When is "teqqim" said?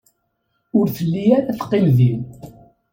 1.57-1.85